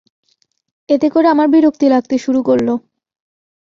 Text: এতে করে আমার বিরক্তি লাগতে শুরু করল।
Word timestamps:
এতে 0.89 1.07
করে 1.09 1.27
আমার 1.27 1.47
বিরক্তি 1.47 1.85
লাগতে 1.89 2.15
শুরু 2.17 2.39
করল। 2.43 2.67